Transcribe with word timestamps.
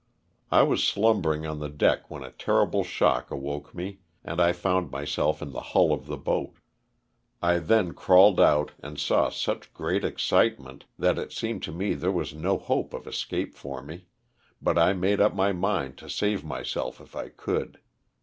I 0.51 0.63
was 0.63 0.83
slumbering 0.83 1.45
on 1.45 1.59
the 1.59 1.69
deck 1.69 2.09
when 2.09 2.23
a 2.23 2.31
terrible 2.31 2.83
shock 2.83 3.29
awoke 3.29 3.75
me 3.75 3.99
and 4.23 4.41
I 4.41 4.51
found 4.51 4.89
myself 4.89 5.43
in 5.43 5.51
the 5.51 5.61
hull 5.61 5.93
of 5.93 6.07
the 6.07 6.17
boat. 6.17 6.55
I 7.39 7.59
then 7.59 7.93
crawled 7.93 8.39
out 8.39 8.71
and 8.81 8.99
saw 8.99 9.29
such 9.29 9.71
great 9.75 10.03
excitement 10.03 10.85
that 10.97 11.19
it 11.19 11.31
seemed 11.31 11.61
to 11.69 11.71
me 11.71 11.93
there 11.93 12.11
was 12.11 12.33
no 12.33 12.57
hope 12.57 12.95
of 12.95 13.05
escape 13.05 13.53
for 13.53 13.83
me, 13.83 14.07
but 14.59 14.75
I 14.75 14.93
made 14.93 15.21
up 15.21 15.35
my 15.35 15.51
mind 15.51 15.99
to 15.99 16.09
save 16.09 16.43
myself 16.43 16.99
if 16.99 17.15
I 17.15 17.29
could. 17.29 17.79